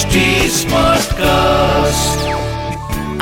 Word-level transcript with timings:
HD 0.00 0.20
Smartcast. 0.48 2.28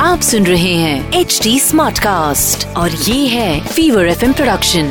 आप 0.01 0.21
सुन 0.21 0.45
रहे 0.45 0.73
हैं 0.73 1.13
एच 1.13 1.39
डी 1.43 1.59
स्मार्ट 1.59 1.99
कास्ट 1.99 2.67
और 2.67 2.91
ये 2.91 3.27
है 3.27 3.67
फीवर 3.67 4.07
एफ़ 4.07 4.25
प्रोडक्शन 4.25 4.85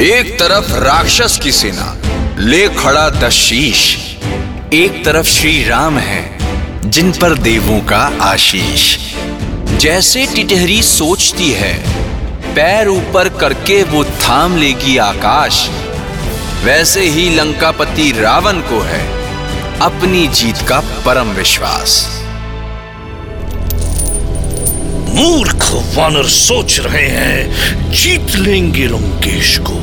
एक 0.00 0.36
तरफ़ 0.38 0.72
राक्षस 0.74 1.38
की 1.42 1.52
सेना 1.52 1.96
ले 2.38 2.68
खड़ा 2.68 3.08
दशीश 3.10 3.96
एक 4.72 5.02
तरफ़ 5.04 5.26
श्री 5.26 5.64
राम 5.64 5.98
है 5.98 6.90
जिन 6.90 7.12
पर 7.12 7.38
देवों 7.38 7.80
का 7.80 8.02
आशीष। 8.22 8.96
जैसे 9.78 10.26
टिटहरी 10.26 10.82
सोचती 10.82 11.50
है 11.50 11.74
पैर 12.54 12.88
ऊपर 12.88 13.28
करके 13.28 13.82
वो 13.82 14.04
थाम 14.04 14.56
लेगी 14.56 14.96
आकाश। 14.96 15.68
वैसे 16.66 17.00
ही 17.00 17.28
लंकापति 17.30 18.10
रावण 18.12 18.56
को 18.60 18.78
है 18.82 19.00
अपनी 19.80 20.26
जीत 20.28 20.58
का 20.68 20.78
परम 21.04 21.28
विश्वास। 21.30 21.92
मूर्ख 25.08 25.66
वानर 25.96 26.26
सोच 26.26 26.78
रहे 26.80 27.06
हैं 27.06 27.90
जीत 27.92 28.34
लेंगे 28.36 28.86
लंकेश 28.86 29.56
को। 29.58 29.74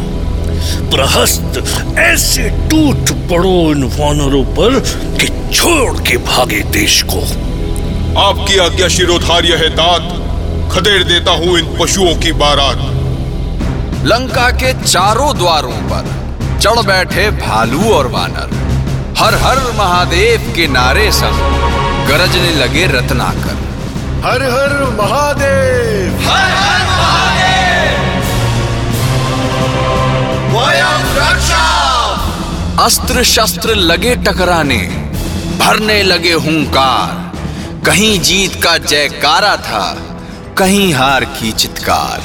प्रहस्त 0.92 1.64
ऐसे 1.98 2.50
टूट 2.70 3.12
पड़ो 3.30 3.56
इन 3.72 3.84
वानरों 3.94 4.44
पर 4.58 4.80
कि 5.20 5.28
छोड़ 5.54 5.98
के 6.00 6.18
भागे 6.26 6.60
देश 6.72 7.02
को। 7.04 7.22
आपकी 8.22 8.58
आज्ञा 8.58 8.88
शिरोधार्य 8.88 9.56
है 9.56 9.70
तात 9.70 10.12
खदेड़ 10.74 11.04
देता 11.04 11.32
हूँ 11.36 11.58
इन 11.60 11.78
पशुओं 11.80 12.16
की 12.16 12.32
बारात। 12.34 12.84
लंका 14.06 14.50
के 14.50 14.74
चारों 14.84 15.38
द्वारों 15.38 15.82
पर 15.90 16.23
चढ़ 16.64 16.80
बैठे 16.80 17.32
भालू 17.32 17.90
और 17.94 18.08
वानर। 18.08 18.52
हर 19.18 19.36
हर 19.36 19.58
महादेव 19.72 20.54
के 20.56 20.68
नारे 20.68 21.12
संग 21.12 21.40
गरजने 22.08 22.52
लगे 22.52 22.86
रत्नाकर। 22.88 23.56
हर 24.26 24.44
हर 24.44 24.76
महादेव। 24.92 26.22
हर 26.30 26.52
हर 26.52 26.86
महादेव। 26.90 28.02
अस्त्र 32.80 33.24
शस्त्र 33.24 33.76
लगे 33.76 34.16
टकराने 34.16 34.78
भरने 35.60 36.02
लगे 36.04 36.34
हुंकार। 36.34 37.82
कहीं 37.86 38.20
जीत 38.20 38.64
का 38.64 38.78
जयकारा 38.78 39.56
था 39.58 39.86
कहीं 40.58 40.94
हार 40.94 41.26
की 41.26 41.52
चित्कार। 41.52 42.22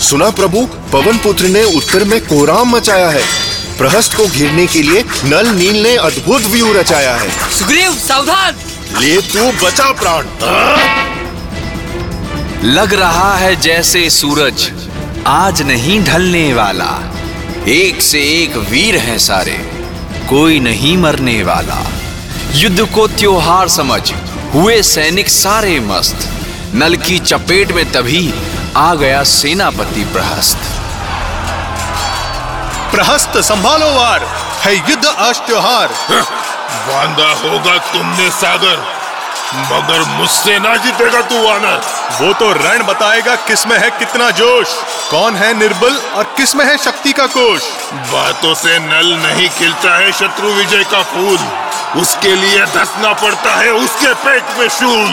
सुना 0.00 0.30
प्रभु 0.30 0.66
पवन 0.92 1.18
पुत्र 1.18 1.44
ने 1.44 1.64
उत्तर 1.76 2.04
में 2.04 2.20
कोराम 2.20 2.76
मचाया 2.76 3.10
है। 3.10 3.53
प्रहस्त 3.78 4.14
को 4.14 4.26
घेरने 4.26 4.66
के 4.66 4.82
लिए 4.82 5.04
नल 5.24 5.48
नील 5.48 5.82
ने 5.82 5.96
अद्भुत 5.96 6.42
व्यू 6.42 6.72
रचाया 6.72 7.16
है। 7.16 7.30
सुग्रीव 7.58 7.92
सावधान! 7.92 8.54
ले 9.00 9.20
तू 9.20 9.66
बचा 9.66 9.92
प्राण। 9.92 10.24
लग 12.64 12.94
रहा 12.94 13.36
है 13.36 13.56
जैसे 13.56 14.10
सूरज 14.10 14.70
आज 15.26 15.62
नहीं 15.62 16.04
ढलने 16.04 16.54
वाला। 16.54 16.92
एक 17.68 18.02
से 18.02 18.20
एक 18.42 18.56
वीर 18.56 18.96
हैं 18.96 19.18
सारे 19.18 19.58
कोई 20.28 20.60
नहीं 20.60 20.96
मरने 20.96 21.42
वाला। 21.42 21.86
युद्ध 22.54 22.86
को 22.86 23.06
त्योहार 23.06 23.68
समझ 23.68 24.12
हुए 24.54 24.82
सैनिक 24.82 25.28
सारे 25.28 25.80
मस्त। 25.80 26.28
नल 26.74 26.96
की 26.96 27.18
चपेट 27.18 27.72
में 27.72 27.92
तभी 27.92 28.34
आ 28.76 28.94
गया 28.94 29.22
सेनापति 29.22 30.04
प्रहस्त। 30.04 30.58
प्रहस्त 32.94 33.36
संभालो 33.42 33.86
वार। 33.92 34.24
है 34.62 34.74
युद्ध 34.90 35.04
त्योहार 35.46 35.94
बांधा 36.08 37.30
होगा 37.40 37.76
तुमने 37.92 38.28
सागर। 38.30 38.76
मगर 39.70 40.02
मुझसे 40.10 40.58
ना 40.58 40.74
जीतेगा 40.76 41.20
तू 41.22 41.40
वानर। 41.42 41.80
वो 42.20 42.32
तो 42.32 42.50
रण 42.54 42.82
बताएगा 42.82 43.34
किसमें 43.48 43.76
है 43.78 43.90
कितना 43.90 44.30
जोश। 44.30 44.74
कौन 45.10 45.36
है 45.36 45.52
निर्बल 45.58 45.96
और 46.16 46.24
किसमें 46.36 46.64
है 46.64 46.76
शक्ति 46.78 47.12
का 47.12 47.26
कोश 47.26 47.62
बातों 48.12 48.54
से 48.54 48.78
नल 48.78 49.12
नहीं 49.22 49.48
खिलता 49.48 49.96
है 49.96 50.12
शत्रु 50.12 50.52
विजय 50.52 50.84
का 50.84 51.02
फूल। 51.12 51.38
उसके 52.00 52.34
लिए 52.36 52.64
धसना 52.66 53.12
पड़ता 53.22 53.54
है 53.56 53.72
उसके 53.74 54.12
पेट 54.24 54.58
में 54.58 54.68
शूल। 54.68 55.12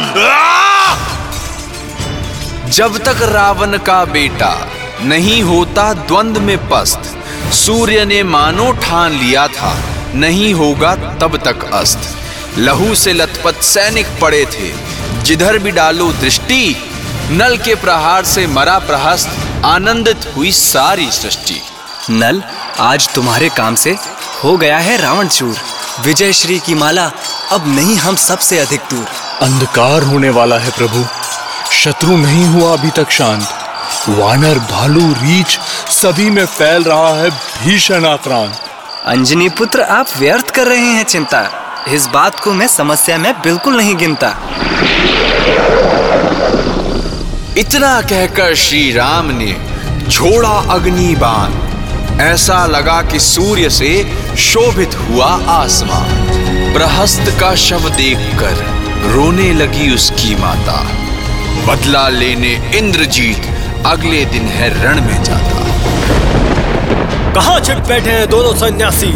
जब 2.72 2.98
तक 2.98 3.22
रावण 3.34 3.78
का 3.78 4.04
बेटा 4.12 4.54
नहीं 5.04 5.42
होता 5.44 5.94
द्वंद 5.94 6.38
में 6.38 6.58
पस्त। 6.70 7.18
सूर्य 7.52 8.06
ने 8.06 8.24
मानो 8.24 8.72
ठान 8.72 9.12
लिया 9.12 9.48
था। 9.48 9.78
नहीं 10.16 10.54
होगा 10.54 10.96
तब 10.96 11.38
तक 11.38 11.74
अस्त। 11.74 12.00
लहू 12.58 12.96
से 12.96 13.14
लथपथ 13.14 13.62
सैनिक 13.62 14.08
पड़े 14.22 14.46
थे। 14.46 14.74
जिधर 15.24 15.58
भी 15.58 15.72
डालो 15.72 16.14
दृष्टि 16.14 16.76
नल 17.32 17.58
के 17.58 17.76
प्रहार 17.76 18.26
से 18.26 18.48
मरा 18.48 18.80
प्रहस्त 18.80 19.30
आनंदित 19.66 20.34
हुई 20.36 20.52
सारी 20.52 21.12
सृष्टि। 21.12 21.62
नल 22.10 22.44
आज 22.80 23.10
तुम्हारे 23.10 23.50
काम 23.50 23.76
से 23.76 23.98
हो 24.44 24.58
गया 24.58 24.78
है 24.78 24.98
रावण 24.98 25.28
चूर। 25.28 25.56
विजय 26.02 26.34
श्री 26.34 26.60
की 26.60 26.74
माला 26.74 27.12
अब 27.52 27.68
नहीं 27.68 27.96
हम 27.96 28.16
सबसे 28.16 28.60
अधिक 28.60 28.80
दूर। 28.80 29.06
अंधकार 29.42 30.04
होने 30.04 30.30
वाला 30.30 30.58
है 30.58 30.72
प्रभु। 30.72 31.06
शत्रु 31.72 32.18
नहीं 32.18 32.46
हुआ 32.46 32.74
अभी 32.74 32.90
तक 32.90 33.12
शांत। 33.12 33.61
वानर 34.10 34.60
भालू 34.60 35.14
रीछ 35.14 35.60
सभी 35.90 36.30
में 36.30 36.46
फैल 36.46 36.84
रहा 36.84 37.10
है 37.10 37.30
भीषण 37.30 38.06
आक्रांत। 38.06 38.60
अंजनी 39.06 39.50
पुत्र 39.50 39.82
आप 39.82 40.08
व्यर्थ 40.20 40.50
कर 40.50 40.68
रहे 40.68 40.86
हैं 40.86 41.04
चिंता। 41.04 41.42
इस 41.88 42.08
बात 42.08 42.40
को 42.40 42.54
मैं 42.54 42.68
समस्या 42.68 43.18
में 43.18 43.34
बिल्कुल 43.34 43.78
नहीं 43.78 43.96
गिनता। 43.96 44.28
इतना 47.58 48.02
कहकर 48.02 48.56
श्री 48.56 48.92
राम 48.92 49.32
ने 49.32 49.56
छोड़ा 50.12 50.74
अग्नि 50.74 51.16
बाण। 51.16 51.52
ऐसा 52.22 52.66
लगा 52.66 53.02
कि 53.02 53.20
सूर्य 53.20 53.70
से 53.70 54.12
शोभित 54.38 54.96
हुआ 54.96 55.46
आसमान। 55.48 56.10
प्रहस्त 56.74 57.38
का 57.40 57.56
शव 57.56 57.90
देखकर 57.90 58.54
रोने 59.12 59.54
लगी 59.54 59.96
उसकी 59.96 60.36
माता। 60.36 60.88
बदला 61.68 62.10
लेने 62.10 62.72
इंद्रजीत 62.76 63.51
अगले 63.86 64.26
दिन 64.26 64.42
है 64.42 64.84
रण 64.84 65.02
में 65.02 65.24
जाता। 65.24 65.60
कहा 67.34 67.60
छिप 67.60 67.78
बैठे 67.78 68.12
हैं 68.12 68.28
दोनों 68.30 68.54
सन्यासी? 68.56 69.08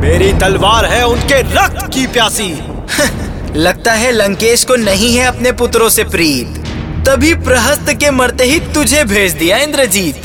मेरी 0.00 0.32
तलवार 0.32 0.84
है 0.84 1.06
उनके 1.06 1.40
रक्त 1.42 1.94
की 1.94 2.06
प्यासी। 2.06 2.48
लगता 3.56 3.92
है 3.92 4.12
लंकेश 4.12 4.64
को 4.64 4.76
नहीं 4.76 5.16
है 5.16 5.24
अपने 5.24 5.52
पुत्रों 5.52 5.88
से 5.88 6.04
प्रीत। 6.04 6.46
तभी 7.08 7.34
प्रहस्त 7.34 7.90
के 7.90 8.10
मरते 8.10 8.44
ही 8.44 8.60
तुझे 8.60 9.04
भेज 9.04 9.32
दिया 9.32 9.58
इंद्रजीत। 9.58 10.22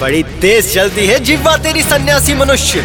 बड़ी 0.00 0.22
तेज 0.22 0.74
चलती 0.74 1.06
है 1.06 1.18
जिब्वा 1.18 1.56
तेरी 1.56 1.82
सन्यासी 1.82 2.34
मनुष्य। 2.34 2.80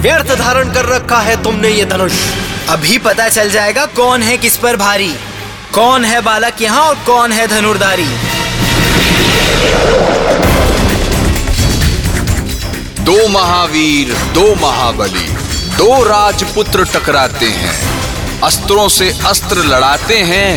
व्यर्थ 0.00 0.34
धारण 0.38 0.72
कर 0.72 0.84
रखा 0.84 1.18
है 1.20 1.42
तुमने 1.42 1.68
ये 1.68 1.84
धनुष। 1.84 2.12
अभी 2.68 2.98
पता 2.98 3.28
चल 3.28 3.50
जाएगा 3.50 3.86
कौन 3.86 4.22
है 4.22 4.36
किस 4.38 4.56
पर 4.56 4.76
भारी। 4.76 5.12
कौन 5.74 6.04
है 6.04 6.20
बालक 6.20 6.62
यहाँ 6.62 6.82
और 6.82 6.94
कौन 6.94 7.32
है 7.32 7.46
धनुर्धारी। 7.46 8.08
दो 13.00 13.16
महावीर 13.28 14.12
दो 14.34 14.54
महाबली 14.54 15.26
दो 15.76 16.02
राजपुत्र 16.04 16.84
टकराते 16.84 17.46
हैं। 17.46 17.74
अस्त्रों 18.40 18.88
से 18.88 19.08
अस्त्र 19.26 19.64
लड़ाते 19.64 20.18
हैं 20.22 20.48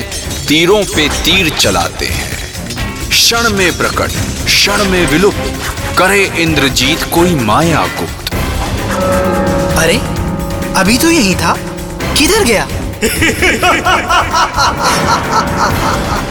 तीरों 0.48 0.84
पे 0.86 1.08
तीर 1.26 1.50
चलाते 1.50 2.06
हैं। 2.06 3.10
क्षण 3.10 3.50
में 3.50 3.78
प्रकट 3.78 4.12
क्षण 4.46 4.84
में 4.86 5.06
विलुप्त 5.08 5.98
करे 5.98 6.24
इंद्रजीत 6.38 7.04
कोई 7.14 7.36
माया 7.44 7.86
गुप्त 8.00 8.34
अरे 9.78 9.98
अभी 10.80 10.98
तो 10.98 11.10
यही 11.12 11.36
था। 11.36 11.54
किधर 12.18 12.44
गया? 12.44 12.68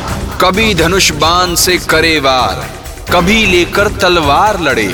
कभी 0.41 0.75
धनुष 0.75 1.11
बाण 1.13 1.55
से 1.55 1.77
करे 1.91 2.19
वार, 2.21 2.69
कभी 3.13 3.45
लेकर 3.47 3.89
तलवार 3.93 4.61
लड़े। 4.61 4.89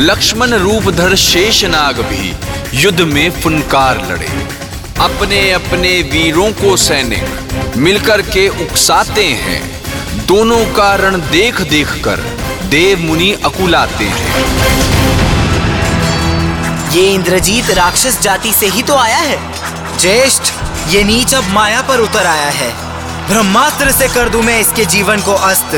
लक्ष्मण 0.00 0.52
रूप 0.54 0.84
धर 0.90 1.14
शेष 1.14 1.64
नाग 1.64 2.00
भी 2.02 2.32
युद्ध 2.74 3.00
में 3.00 3.30
फुनकार 3.32 4.04
लड़े। 4.10 4.28
अपने 5.00 5.50
अपने 5.52 5.90
वीरों 6.02 6.50
को 6.52 6.76
सैनिक 6.76 7.76
मिलकर 7.76 8.22
के 8.22 8.48
उकसाते 8.64 9.24
हैं। 9.24 9.60
दोनों 10.26 10.64
का 10.72 10.94
रण 10.94 11.20
देख 11.30 11.60
देख 11.70 11.94
कर 12.04 12.24
देव 12.68 13.00
मुनि 13.00 13.32
अकुलाते 13.44 14.04
हैं। 14.04 14.46
ये 16.92 17.12
इंद्रजीत 17.14 17.70
राक्षस 17.70 18.20
जाति 18.20 18.52
से 18.52 18.66
ही 18.66 18.82
तो 18.82 18.96
आया 18.96 19.18
है। 19.18 19.38
ज्येष्ठ, 19.98 20.52
ये 20.88 21.04
नीच 21.04 21.34
अब 21.34 21.52
माया 21.52 21.82
पर 21.82 22.00
उतर 22.00 22.26
आया 22.26 22.50
है। 22.52 22.85
ब्रह्मास्त्र 23.28 23.90
से 23.90 24.08
कर 24.08 24.28
दूँ 24.28 24.42
मैं 24.42 24.60
इसके 24.60 24.84
जीवन 24.84 25.20
को 25.20 25.32
अस्त 25.46 25.74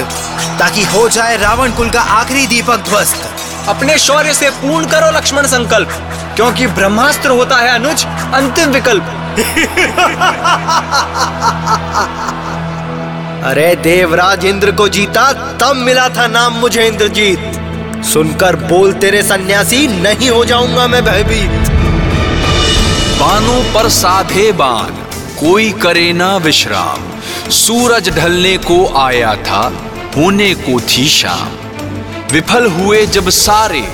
ताकि 0.59 0.85
हो 0.85 1.09
जाए 1.09 1.37
रावण 1.37 1.73
कुल 1.73 1.91
का 1.91 2.01
आखिरी 2.01 2.47
दीपक 2.47 2.85
ध्वस्त। 2.85 3.31
अपने 3.69 3.99
शौर्य 3.99 4.35
से 4.35 4.51
पूर्ण 4.51 4.87
करो 4.87 5.17
लक्ष्मण 5.17 5.47
संकल्प 5.47 5.89
क्योंकि 6.37 6.67
ब्रह्मास्त्र 6.67 7.31
होता 7.31 7.57
है 7.57 7.75
अनुज 7.75 8.07
अंतिम 8.35 8.71
विकल्प। 8.71 9.15
अरे 13.45 13.77
देवराज 13.83 14.45
इंद्र 14.45 14.73
को 14.73 14.89
जीता 14.89 15.33
तब 15.59 15.77
मिला 15.77 16.09
था 16.09 16.27
नाम 16.27 16.61
मुझे 16.61 16.87
इंद्रजीत। 16.87 17.39
सुनकर 18.05 18.57
बोल 18.69 18.93
तेरे 18.93 19.23
सन्यासी 19.23 20.03
नहीं 20.03 20.31
हो 20.31 20.45
जाऊँगा 20.45 20.87
मैं 20.87 21.05
भयभीत। 21.05 21.51
बानों 23.21 23.75
पर 23.75 23.89
साधे 23.89 24.53
बान 24.53 25.07
कोई 25.41 25.71
करे 25.83 26.13
ना 26.13 26.37
विश्राम। 26.37 27.18
सूरज 27.51 28.09
ढलने 28.09 28.57
को 28.57 28.95
आया 28.97 29.35
था, 29.35 29.73
होने 30.17 30.55
को 30.55 30.81
थी 30.81 31.09
शाम। 31.09 31.49
विफल 32.33 32.67
हुए 32.67 33.07
जब 33.07 33.31
सारे 33.31 33.89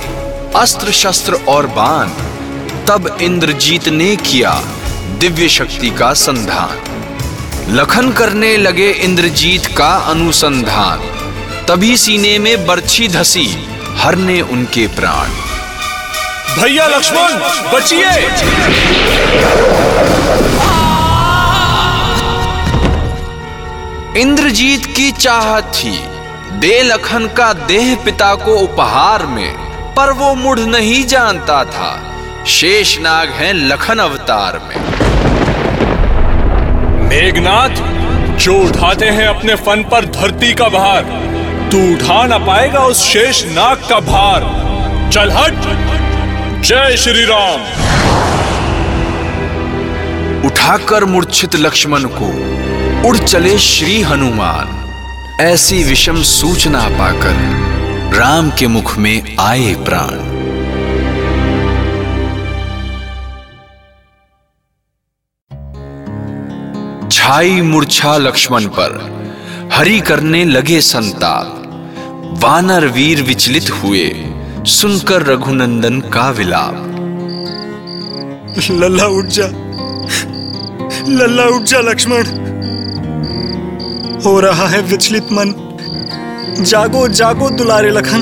अस्त्र 0.55 0.91
शस्त्र 0.91 1.33
और 1.33 1.67
बाण, 1.67 2.07
तब 2.85 3.17
इंद्रजीत 3.21 3.87
ने 3.87 4.15
किया 4.15 4.63
दिव्य 5.19 5.49
शक्ति 5.49 5.89
का 5.89 6.13
संधान। 6.13 6.81
लखन 7.75 8.11
करने 8.11 8.57
लगे 8.57 8.89
इंद्रजीत 8.91 9.65
का 9.65 9.89
अनुसंधान। 9.89 10.99
तभी 11.67 11.97
सीने 11.97 12.39
में 12.39 12.65
बर्छी 12.65 13.07
धसी, 13.07 13.67
हरने 13.97 14.41
उनके 14.41 14.87
प्राण। 14.87 15.29
भैया 16.61 16.87
लक्ष्मण, 16.87 17.33
बचिए! 17.73 18.11
इंद्रजीत 24.17 24.85
की 24.85 25.11
चाहत 25.11 25.71
थी। 25.75 25.91
दे 26.59 26.81
लखन 26.83 27.25
का 27.27 27.53
देह 27.53 27.95
पिता 27.95 28.35
को 28.35 28.51
उपहार 28.55 29.25
में 29.25 29.53
पर 29.93 30.11
वो 30.11 30.35
मुढ़ 30.35 30.59
नहीं 30.59 31.03
जानता 31.05 31.63
था। 31.65 31.89
शेषनाग 32.47 33.29
है 33.29 33.51
लखन 33.53 33.99
अवतार 33.99 34.59
में। 34.63 34.77
मेघनाथ 37.09 37.75
जो 38.37 38.57
उठाते 38.59 39.05
हैं 39.05 39.27
अपने 39.27 39.55
फन 39.55 39.83
पर 39.83 40.05
धरती 40.05 40.53
का 40.53 40.69
भार 40.69 41.03
तू 41.71 41.93
उठा 41.93 42.23
ना 42.25 42.37
पाएगा 42.37 42.79
उस 42.79 43.03
शेष 43.03 43.45
नाग 43.45 43.87
का 43.89 43.99
भार। 43.99 44.41
चल 45.13 45.31
हट। 45.31 46.61
जय 46.63 46.97
श्री 46.97 47.25
राम 47.25 47.61
उठाकर 50.47 51.05
मूर्छित 51.05 51.55
लक्ष्मण 51.55 52.03
को 52.03 52.54
उड़ 53.05 53.17
चले 53.17 53.57
श्री 53.57 54.01
हनुमान। 54.01 54.67
ऐसी 55.41 55.83
विषम 55.83 56.21
सूचना 56.21 56.89
पाकर 56.89 57.35
राम 58.17 58.49
के 58.49 58.67
मुख 58.67 58.97
में 58.97 59.37
आए 59.39 59.75
प्राण। 59.75 60.09
छाई 67.09 67.61
मूर्छा 67.61 68.17
लक्ष्मण 68.17 68.65
पर 68.65 69.15
हरि 69.73 69.99
करने 69.99 70.45
लगे 70.45 70.81
संताप। 70.81 71.61
वानर 72.43 72.87
वीर 72.87 73.21
विचलित 73.21 73.69
हुए, 73.69 74.25
सुनकर 74.65 75.21
रघुनंदन 75.21 76.01
का 76.01 76.29
विलाप। 76.29 76.75
लल्ला 78.71 79.05
उठ 79.05 79.25
जा। 79.25 79.45
लल्ला 81.07 81.43
उठ 81.43 81.61
जा 81.61 81.79
लक्ष्मण। 81.79 82.54
हो 84.25 84.39
रहा 84.39 84.67
है 84.67 84.81
विचलित 84.81 85.31
मन। 85.31 85.53
जागो 86.61 87.07
जागो 87.07 87.49
दुलारे 87.49 87.89
लखन। 87.91 88.21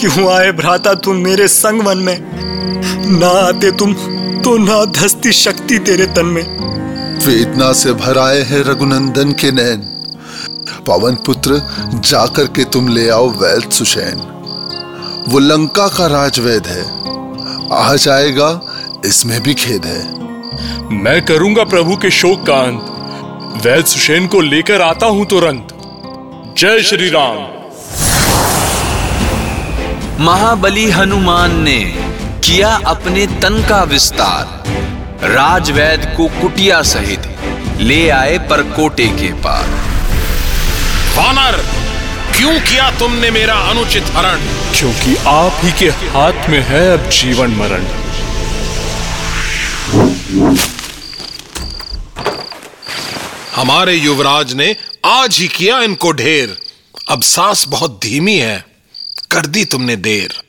क्यों 0.00 0.32
आए 0.32 0.52
भ्राता 0.52 0.94
तुम 0.94 1.16
मेरे 1.16 1.48
संग 1.48 1.82
वन 1.82 1.98
में? 1.98 2.18
ना 3.20 3.28
आते 3.28 3.70
तुम 3.70 3.92
तो 4.42 4.56
ना 4.58 4.84
धसती 4.84 5.32
शक्ति 5.32 5.78
तेरे 5.78 6.06
तन 6.06 6.26
में। 6.26 6.42
वेदना 7.26 7.72
से 7.72 7.92
भर 7.92 8.18
आए 8.18 8.40
हैं 8.42 8.62
रघुनंदन 8.64 9.32
के 9.32 9.50
नैन 9.52 9.80
पवन 10.86 11.14
पुत्र 11.26 11.62
जाकर 11.94 12.46
के 12.46 12.64
तुम 12.64 12.88
ले 12.88 13.08
आओ 13.08 13.28
वैद 13.30 13.70
सुशैन 13.70 14.20
वो 15.28 15.38
लंका 15.38 15.86
का 15.88 16.06
राजवैद 16.06 16.66
है। 16.66 16.82
आ 17.72 17.94
जाएगा 17.96 18.60
इसमें 19.04 19.40
भी 19.42 19.54
खेद 19.54 19.84
है। 19.84 20.02
मैं 20.94 21.20
करूँगा 21.24 21.64
प्रभु 21.64 21.96
के 21.96 22.10
शोक 22.10 22.46
का 22.46 22.54
अंत। 22.54 22.93
वैद 23.54 23.84
सुशेन 23.84 24.26
को 24.26 24.40
लेकर 24.40 24.82
आता 24.82 25.06
हूँ 25.06 25.26
तुरंत। 25.26 25.68
जय 26.58 26.82
श्री 26.82 27.08
राम। 27.10 27.36
महाबली 30.24 30.90
हनुमान 30.90 31.62
ने 31.62 31.78
किया 32.44 32.80
अपने 32.86 33.26
तन 33.26 33.66
का 33.68 33.82
विस्तार। 33.82 34.64
राजवैद 35.30 36.14
को 36.16 36.26
कुटिया 36.42 36.82
सहित 36.82 37.20
ले 37.80 38.08
आए 38.08 38.38
परकोटे 38.38 39.06
के 39.06 39.32
पार। 39.32 39.68
वानर 41.16 41.58
क्यों 42.36 42.60
किया 42.60 42.90
तुमने 42.90 43.30
मेरा 43.30 43.54
अनुचित 43.54 44.04
हरण? 44.14 44.38
क्योंकि 44.78 45.16
आप 45.26 45.60
ही 45.64 45.72
के 45.72 45.86
हाथ 45.86 46.48
में 46.48 46.62
है 46.62 46.92
अब 46.92 47.10
जीवन 47.10 47.50
मरण। 47.50 47.84
हमारे 53.64 53.94
युवराज 53.94 54.52
ने 54.52 54.76
आज 55.04 55.38
ही 55.38 55.48
किया 55.48 55.80
इनको 55.80 56.12
ढेर। 56.12 56.58
अब 57.08 57.22
सांस 57.22 57.64
बहुत 57.68 58.00
धीमी 58.02 58.36
है। 58.36 58.64
कर 59.30 59.46
दी 59.46 59.64
तुमने 59.64 59.96
देर। 59.96 60.42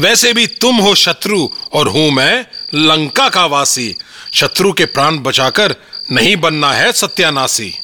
वैसे 0.00 0.32
भी 0.32 0.46
तुम 0.46 0.76
हो 0.76 0.94
शत्रु 0.94 1.48
और 1.72 1.88
हूँ 1.88 2.10
मैं 2.10 2.46
लंका 2.74 3.28
का 3.28 3.46
वासी। 3.46 3.96
शत्रु 4.34 4.72
के 4.72 4.84
प्राण 4.84 5.18
बचाकर 5.18 5.74
नहीं 6.12 6.36
बनना 6.36 6.72
है 6.72 6.92
सत्यानाशी। 6.92 7.74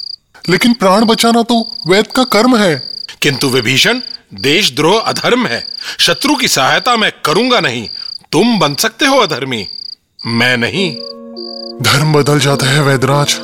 लेकिन 0.48 0.72
प्राण 0.72 1.04
बचाना 1.04 1.42
तो 1.42 1.76
वैद 1.86 2.06
का 2.06 2.24
कर्म 2.24 2.56
है। 2.56 2.92
किंतु 3.22 3.48
विभीषण 3.48 4.00
देशद्रोह 4.34 5.00
अधर्म 5.00 5.46
है। 5.46 5.66
शत्रु 6.00 6.36
की 6.36 6.48
सहायता 6.48 6.96
मैं 6.96 7.12
करूँगा 7.24 7.60
नहीं। 7.60 7.88
तुम 8.32 8.58
बन 8.58 8.74
सकते 8.74 9.06
हो 9.06 9.16
अधर्मी। 9.16 9.68
मैं 10.26 10.56
नहीं। 10.56 10.96
धर्म 11.82 12.12
बदल 12.12 12.40
जाता 12.40 12.66
है 12.66 12.82
वैदराज। 12.82 13.40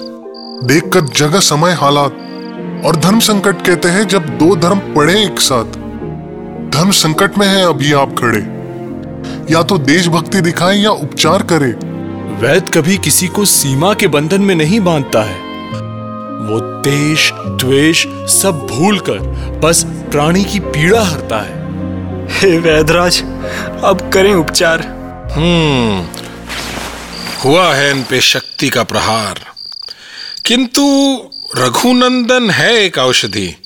देखकर 0.63 1.01
जगह 1.01 1.41
समय 1.41 1.73
हालात 1.73 2.13
और 2.87 2.97
धर्म 2.97 3.19
संकट 3.21 3.67
कहते 3.67 3.89
हैं 3.89 4.07
जब 4.09 4.27
दो 4.39 4.57
धर्म 4.57 4.79
पड़े 4.79 5.25
एक 5.25 5.41
साथ। 5.41 5.65
धर्म 6.71 6.91
संकट 6.91 7.39
में 7.39 7.47
है 7.47 7.67
अभी 7.67 7.93
आप 7.93 8.15
खड़े। 8.19 8.41
या 9.55 9.63
तो 9.63 9.79
देशभक्ति 9.79 10.41
दिखाए 10.41 10.77
या 10.77 10.91
उपचार 10.91 11.43
करे। 11.43 11.71
वैद 12.41 12.71
कभी 12.75 12.99
किसी 12.99 13.29
को 13.29 13.45
सीमा 13.45 13.95
के 13.95 14.07
बंधन 14.07 14.41
में 14.41 14.55
नहीं 14.55 14.81
बांधता 14.81 15.23
है। 15.23 15.37
वो 16.43 16.61
देश 16.61 17.31
द्वेष 17.35 18.07
सब 18.09 18.67
भूलकर 18.71 19.19
बस 19.65 19.85
प्राणी 19.85 20.45
की 20.45 20.61
पीड़ा 20.61 21.03
हरता 21.03 21.37
है। 21.37 21.61
हे 22.31 22.59
वैदराज 22.59 23.23
अब 23.85 24.11
करें 24.15 24.35
उपचार। 24.35 24.81
हम्म 25.33 26.05
हुआ 27.45 27.75
है 27.75 27.91
इन 27.91 28.03
पे 28.03 28.21
शक्ति 28.21 28.69
का 28.69 28.83
प्रहार। 28.83 29.52
किंतु 30.47 30.83
रघुनंदन 31.57 32.51
है 32.51 32.73
एक 32.85 32.99
औषधि 32.99 33.57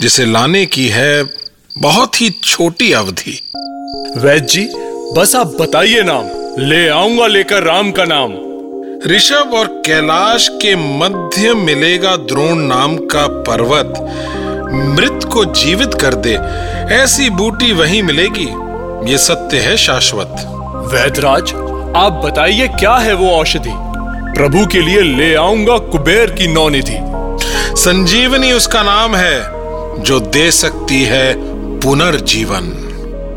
जिसे 0.00 0.26
लाने 0.26 0.66
की 0.66 0.86
है 0.88 1.24
बहुत 1.78 2.20
ही 2.20 2.30
छोटी 2.30 2.92
अवधि। 2.92 3.52
वैद 4.16 4.46
जी 4.46 4.68
बस 5.16 5.36
आप 5.36 5.46
बताइए 5.46 6.02
नाम। 6.02 6.28
ले 6.68 6.88
आऊँगा 6.88 7.26
लेकर 7.26 7.62
राम 7.62 7.90
का 7.90 8.04
नाम। 8.04 8.32
ऋषभ 9.10 9.50
और 9.54 9.66
कैलाश 9.86 10.48
के 10.48 10.76
मध्य 10.76 11.54
मिलेगा 11.54 12.16
द्रोण 12.16 12.58
नाम 12.58 12.96
का 12.98 13.26
पर्वत। 13.26 13.94
मृत 14.74 15.28
को 15.32 15.44
जीवित 15.44 15.94
कर 15.94 16.14
दे 16.14 16.34
ऐसी 16.94 17.30
बूटी 17.30 17.72
वहीं 17.72 18.02
मिलेगी। 18.02 18.48
ये 19.12 19.18
सत्य 19.18 19.58
है 19.58 19.76
शाश्वत। 19.76 20.36
वैदराज 20.92 21.52
आप 21.96 22.22
बताइए 22.24 22.68
क्या 22.68 22.96
है 22.96 23.14
वो 23.14 23.30
औषधि? 23.30 23.89
प्रभु 24.40 24.66
के 24.66 24.80
लिए 24.80 25.00
ले 25.00 25.34
आऊँगा 25.34 25.76
कुबेर 25.78 26.30
की 26.30 26.46
नौ 26.48 26.68
निधि 26.68 26.96
संजीवनी 27.76 28.52
उसका 28.52 28.82
नाम 28.82 29.16
है 29.16 30.02
जो 30.02 30.20
दे 30.20 30.50
सकती 30.50 31.02
है 31.02 31.34
पुनर्जीवन। 31.80 32.70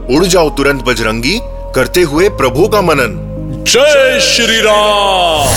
उड़ 0.09 0.23
जाओ 0.25 0.49
तुरंत 0.49 0.83
बजरंगी 0.83 1.39
करते 1.75 2.01
हुए 2.01 2.29
प्रभु 2.29 2.67
का 2.67 2.81
मनन। 2.81 3.19
जय 3.67 4.19
श्री 4.21 4.59
राम 4.61 5.47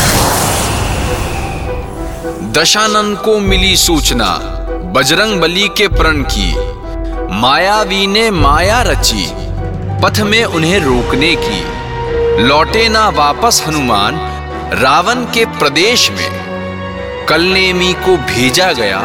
दशानंद 2.52 3.16
को 3.18 3.38
मिली 3.40 3.76
सूचना 3.76 4.30
बजरंग 4.92 5.40
बली 5.40 5.68
के 5.68 5.88
प्रण 5.88 6.22
की। 6.32 6.52
मायावी 7.40 8.06
ने 8.06 8.30
माया 8.30 8.82
रची 8.82 9.26
पथ 10.02 10.20
में 10.20 10.44
उन्हें 10.44 10.78
रोकने 10.80 11.34
की। 11.38 12.44
लौटे 12.44 12.88
ना 12.88 13.08
वापस 13.08 13.64
हनुमान 13.66 14.34
रावण 14.72 15.24
के 15.24 15.44
प्रदेश 15.44 16.10
में 16.10 17.26
कलनेमी 17.28 17.92
को 17.92 18.16
भेजा 18.16 18.72
गया 18.72 19.00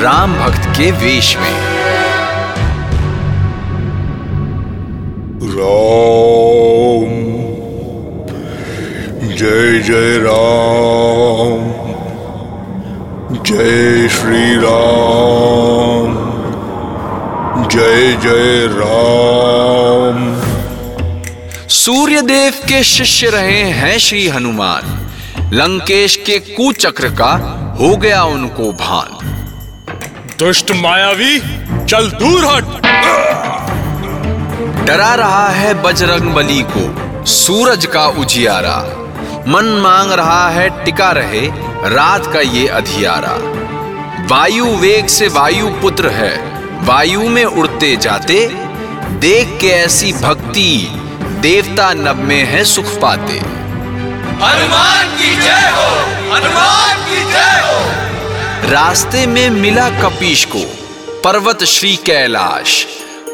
राम 0.00 0.34
भक्त 0.34 0.66
के 0.76 0.90
वेश 0.90 1.36
में। 1.36 1.50
राम 5.40 7.10
जय 9.28 9.78
जय 9.78 10.18
राम 10.18 11.68
जय 13.42 14.08
श्री 14.08 14.56
राम 14.56 16.14
जय 17.68 18.16
जय 18.22 18.66
राम। 18.70 20.40
सूर्यदेव 21.68 22.52
के 22.68 22.84
शिष्य 22.84 23.30
रहे 23.30 23.62
हैं 23.62 23.98
श्री 23.98 24.28
हनुमान। 24.28 24.99
लंकेश 25.52 26.16
के 26.16 26.38
कुचक्र 26.38 27.08
का 27.08 27.30
हो 27.80 27.96
गया 27.96 28.22
उनको 28.24 28.72
भान। 28.72 29.26
दुष्ट 30.38 30.70
मायावी 30.70 31.38
चल 31.86 32.10
दूर 32.10 32.44
हट। 32.44 32.64
डरा 34.86 35.14
रहा 35.14 35.48
है 35.48 35.82
बजरंग 35.82 36.34
बली 36.34 36.62
को 36.66 37.24
सूरज 37.26 37.86
का 37.86 38.06
उजियारा। 38.06 38.76
मन 39.48 39.64
मांग 39.82 40.12
रहा 40.12 40.48
है 40.50 40.84
टिका 40.84 41.10
रहे 41.10 41.46
रात 41.94 42.32
का 42.32 42.40
ये 42.40 42.66
अधियारा। 42.68 43.36
वायु 44.26 44.64
वेग 44.64 45.06
से 45.06 45.28
वायु 45.28 45.66
पुत्र 45.66 46.08
है 46.08 46.34
वायु 46.84 47.28
में 47.28 47.44
उड़ते 47.44 47.96
जाते 47.96 48.46
देख 49.20 49.58
के 49.60 49.66
ऐसी 49.66 50.12
भक्ति 50.12 51.00
देवता 51.40 51.94
नब 51.94 52.16
में 52.16 52.44
है 52.44 52.64
सुख 52.64 52.84
पाते। 52.84 53.59
हनुमान 54.40 55.08
की 55.08 55.36
जय 55.36 55.70
हो 55.74 55.88
हनुमान 56.34 56.96
की 56.98 57.32
जय 57.32 57.62
हो। 57.64 58.70
रास्ते 58.70 59.26
में 59.26 59.50
मिला 59.50 59.90
कपीश 59.90 60.44
को 60.44 60.58
पर्वत 61.24 61.64
श्री 61.64 61.96
कैलाश। 61.96 62.86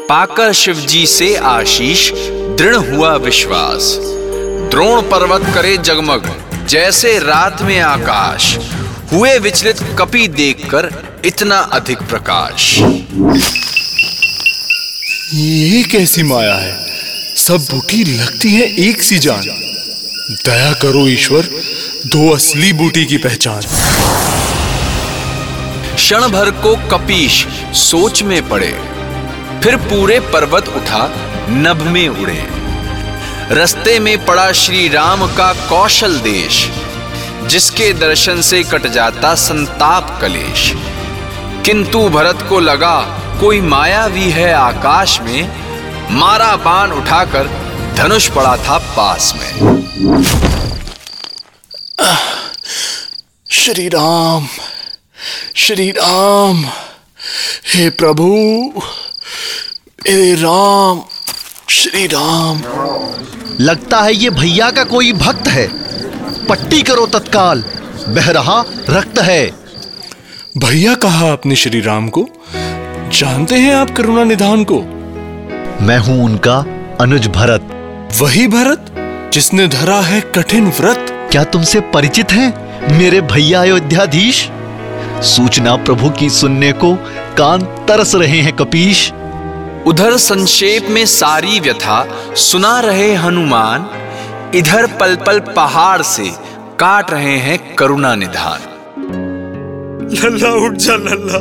पाकर 0.09 0.53
शिव 0.53 0.75
जी 0.75 1.07
से 1.07 1.35
आशीष 1.35 2.11
दृढ़ 2.57 2.75
हुआ 2.75 3.15
विश्वास। 3.15 3.97
द्रोण 4.71 5.01
पर्वत 5.01 5.53
करे 5.53 5.77
जगमग 5.77 6.33
जैसे 6.65 7.19
रात 7.19 7.61
में 7.61 7.79
आकाश। 7.79 8.57
हुए 9.13 9.37
विचलित 9.39 9.77
कपि 9.99 10.27
देखकर 10.27 10.91
इतना 11.25 11.59
अधिक 11.59 11.97
प्रकाश। 11.97 12.77
ये 15.33 15.83
कैसी 15.83 16.23
माया 16.23 16.55
है? 16.55 16.87
सब 17.35 17.57
बूटी 17.57 18.17
लगती 18.17 18.55
है 18.55 18.89
एक 18.89 19.01
सी 19.01 19.17
जान। 19.17 19.66
दया 20.31 20.73
करो 20.73 21.07
ईश्वर, 21.07 21.41
दो 22.05 22.29
असली 22.35 22.73
बूटी 22.73 23.05
की 23.05 23.17
पहचान। 23.17 23.61
क्षण 25.95 26.27
भर 26.27 26.51
को 26.51 26.75
कपीश 26.75 27.47
सोच 27.73 28.23
में 28.23 28.49
पड़े, 28.49 28.71
फिर 29.63 29.75
पूरे 29.75 30.19
पर्वत 30.19 30.67
उठा, 30.67 31.09
नभ 31.49 31.81
में 31.81 32.07
उड़े। 32.09 32.47
रस्ते 33.51 33.99
में 33.99 34.25
पड़ा 34.25 34.51
श्री 34.51 34.87
राम 34.87 35.27
का 35.27 35.53
कौशल 35.53 36.17
देश, 36.17 36.69
जिसके 37.45 37.93
दर्शन 37.93 38.41
से 38.41 38.63
कट 38.63 38.87
जाता 38.87 39.35
संताप 39.35 40.17
कलेश। 40.21 40.73
किंतु 41.65 42.09
भरत 42.09 42.45
को 42.49 42.59
लगा, 42.59 43.01
कोई 43.39 43.61
माया 43.61 44.07
भी 44.07 44.29
है 44.31 44.53
आकाश 44.53 45.19
में? 45.21 45.51
मारा 46.11 46.55
बाण 46.55 46.91
उठाकर 46.91 47.49
धनुष 47.97 48.27
पड़ा 48.27 48.57
था 48.57 48.77
पास 48.77 49.33
में। 49.37 49.76
श्री 53.51 53.87
राम 53.87 54.47
श्री 55.55 55.91
राम 55.91 56.65
हे 57.75 57.89
प्रभु 57.89 58.27
हे 60.07 60.35
राम 60.35 61.01
श्री 61.69 62.07
राम 62.07 62.59
लगता 63.59 64.01
है 64.01 64.13
ये 64.15 64.29
भैया 64.29 64.71
का 64.71 64.83
कोई 64.83 65.13
भक्त 65.13 65.47
है। 65.47 65.67
पट्टी 66.45 66.81
करो 66.81 67.05
तत्काल 67.05 67.63
बह 68.07 68.31
रहा 68.31 68.65
रक्त 68.89 69.19
है। 69.19 69.51
भैया 70.57 70.95
कहा 70.95 71.31
आपने 71.31 71.55
श्री 71.55 71.81
राम 71.81 72.09
को? 72.09 72.29
जानते 73.09 73.55
हैं 73.55 73.75
आप 73.75 73.89
करुणा 73.97 74.23
निधान 74.23 74.63
को? 74.63 74.79
मैं 75.85 75.97
हूँ 75.97 76.25
उनका 76.25 76.65
अनुज 77.01 77.27
भरत। 77.27 77.69
वही 78.21 78.47
भरत? 78.47 78.93
जिसने 79.33 79.67
धरा 79.67 79.99
है 80.01 80.21
कठिन 80.21 80.67
व्रत। 80.69 81.05
क्या 81.31 81.43
तुमसे 81.43 81.79
परिचित 81.79 82.31
हैं 82.31 82.97
मेरे 82.97 83.21
भैया 83.21 83.61
अयोध्याधीश? 83.61 84.49
सूचना 85.23 85.75
प्रभु 85.75 86.09
की 86.09 86.29
सुनने 86.29 86.71
को 86.71 86.95
कान 87.37 87.61
तरस 87.61 88.15
रहे 88.15 88.41
हैं 88.41 88.55
कपीश। 88.55 89.11
उधर 89.87 90.17
संक्षेप 90.17 90.87
में 90.89 91.05
सारी 91.05 91.59
व्यथा 91.59 92.05
सुना 92.35 92.79
रहे 92.79 93.13
हनुमान 93.15 93.89
इधर 94.55 94.87
पल 94.87 95.15
पल 95.15 95.39
पहाड़ 95.39 96.01
से 96.01 96.31
काट 96.79 97.11
रहे 97.11 97.37
हैं 97.37 97.75
करुणा 97.75 98.15
निधान। 98.15 98.59
लल्ला 100.13 100.51
उठ 100.65 100.73
जा 100.73 100.95
लल्ला 100.95 101.37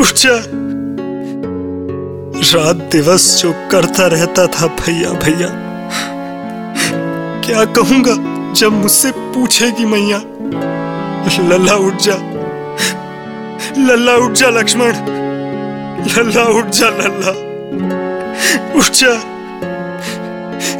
उठ 0.00 0.14
जा। 0.16 0.36
रात 2.48 2.76
दिवस 2.76 3.42
जो 3.42 3.52
करता 3.72 4.06
रहता 4.06 4.46
था 4.46 4.66
भैया 4.66 5.10
भैया। 5.10 5.65
क्या 7.46 7.64
कहूँगा 7.64 8.14
जब 8.52 8.72
मुझसे 8.72 9.12
पूछेगी 9.16 9.84
मैया? 9.84 10.18
लल्ला 11.48 11.74
उठ 11.74 11.94
जा। 11.96 12.14
लल्ला 13.78 14.14
उठ 14.14 14.32
जा, 14.32 14.48
लक्ष्मण। 14.48 14.92
लल्ला 16.06 16.42
उठ 16.42 16.66
जा, 16.66 16.88
लल्ला। 16.88 17.30
उठ 18.78 18.84
जा। 18.92 19.20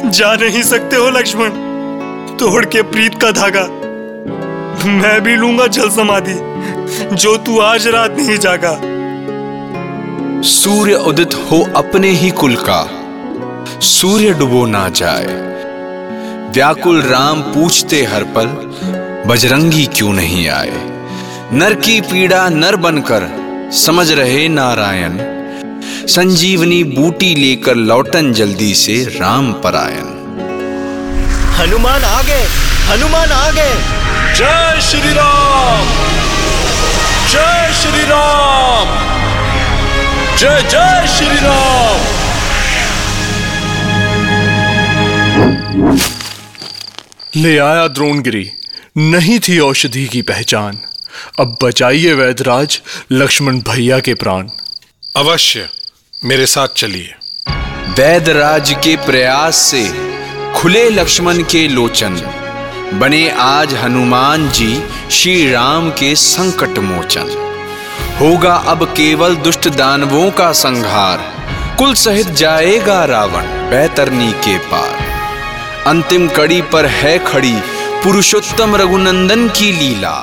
जा 0.09 0.35
नहीं 0.35 0.63
सकते 0.63 0.95
हो, 0.95 1.09
लक्ष्मण। 1.09 1.49
तोड़ 2.37 2.65
के 2.65 2.81
प्रीत 2.81 3.21
का 3.21 3.31
धागा। 3.31 3.67
मैं 4.89 5.21
भी 5.21 5.35
लूँगा 5.35 5.67
जल 5.67 5.89
समाधि, 5.89 6.35
जो 7.15 7.37
तू 7.37 7.59
आज 7.59 7.87
रात 7.87 8.17
नहीं 8.17 8.37
जागा। 8.37 8.81
सूर्य 10.41 10.93
उदित 10.93 11.33
हो 11.33 11.69
अपने 11.75 12.09
ही 12.09 12.29
कुल 12.29 12.55
का। 12.55 12.91
सूर्य 13.79 14.33
डुबो 14.33 14.65
ना 14.65 14.89
जाए। 14.89 15.56
व्याकुल 16.57 17.01
राम 17.01 17.41
पूछते 17.41 18.03
हर 18.03 18.23
पल 18.23 18.45
बजरंगी 19.27 19.85
क्यों 19.85 20.13
नहीं 20.13 20.49
आए? 20.49 20.71
नर 21.53 21.73
की 21.73 22.01
पीड़ा 22.01 22.49
नर 22.49 22.75
बनकर 22.75 23.25
समझ 23.73 24.11
रहे 24.11 24.47
नारायण। 24.47 25.17
संजीवनी 26.07 26.83
बूटी 26.83 27.35
लेकर 27.35 27.75
लौटन 27.75 28.33
जल्दी 28.33 28.73
से 28.75 29.03
राम 29.03 29.53
परायण। 29.53 30.07
हनुमान 31.55 32.03
आ 32.03 32.21
गए 32.21 32.47
हनुमान 32.89 33.31
आ 33.31 33.51
गए। 33.51 33.73
जय 34.35 34.81
श्री 34.81 35.13
राम। 35.13 35.87
जय 37.31 37.73
श्री 37.81 38.01
राम। 38.01 38.87
जय 40.37 40.61
जय 40.71 41.07
श्री 41.07 41.35
राम। 41.35 42.17
ले 47.35 47.57
आया 47.57 47.87
द्रोणगिरी। 47.87 48.51
नहीं 48.97 49.39
थी 49.39 49.59
औषधि 49.59 50.05
की 50.05 50.21
पहचान। 50.21 50.79
अब 51.39 51.57
बचाइए 51.63 52.13
वैदराज 52.13 52.81
लक्ष्मण 53.11 53.59
भैया 53.59 53.99
के 53.99 54.13
प्राण। 54.13 54.49
अवश्य 55.17 55.69
मेरे 56.25 56.45
साथ 56.45 56.67
चलिए। 56.75 57.13
वैदराज 57.89 58.71
के 58.71 58.95
प्रयास 58.95 59.55
से 59.55 59.93
खुले 60.55 60.89
लक्ष्मण 60.89 61.43
के 61.43 61.67
लोचन। 61.67 62.15
बने 62.93 63.29
आज 63.29 63.73
हनुमान 63.73 64.51
जी 64.51 64.83
श्री 65.11 65.51
राम 65.51 65.89
के 65.89 66.15
संकट 66.15 66.79
मोचन। 66.79 67.27
होगा 68.19 68.53
अब 68.53 68.85
केवल 68.85 69.35
दुष्ट 69.35 69.67
दानवों 69.67 70.31
का 70.31 70.51
संहार। 70.51 71.17
कुल 71.77 71.93
सहित 71.93 72.27
जाएगा 72.27 73.05
रावण 73.05 73.43
बैतरनी 73.43 74.31
के 74.31 74.57
पार। 74.57 75.06
अंतिम 75.87 76.27
कड़ी 76.27 76.61
पर 76.71 76.85
है 76.91 77.17
खड़ी 77.25 77.53
पुरुषोत्तम 78.03 78.75
रघुनंदन 78.75 79.47
की 79.49 79.71
लीला। 79.71 80.15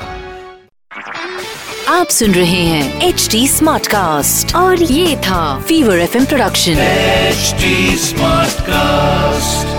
आप 1.89 2.09
सुन 2.09 2.33
रहे 2.35 2.65
हैं 2.65 3.03
एच 3.03 3.29
डी 3.33 3.47
स्मार्ट 3.49 3.87
कास्ट 3.87 4.55
और 4.57 4.83
ये 4.83 5.17
था 5.27 5.43
fever 5.69 5.99
F 5.99 6.17
production 6.25 6.79
H 6.81 7.55
smart 8.01 8.61
cast 8.61 9.74